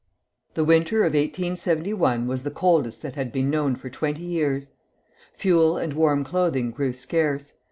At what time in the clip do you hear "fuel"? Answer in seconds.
5.35-5.77